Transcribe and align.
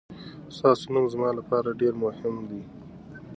ستاسو 0.57 0.85
نوم 0.93 1.05
زما 1.13 1.29
لپاره 1.39 1.77
ډېر 1.81 1.93
مهم 2.03 2.35
دی. 2.49 2.61